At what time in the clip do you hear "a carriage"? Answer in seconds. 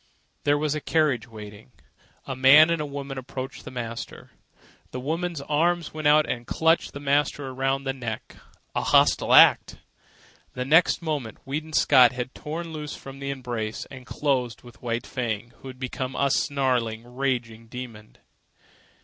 0.73-1.27